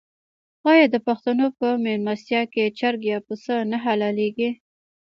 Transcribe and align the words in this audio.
آیا 0.71 0.85
د 0.93 0.95
پښتنو 1.07 1.45
په 1.59 1.67
میلمستیا 1.83 2.41
کې 2.53 2.73
چرګ 2.79 3.01
یا 3.11 3.17
پسه 3.27 3.55
نه 3.71 3.77
حلاليږي؟ 3.85 4.49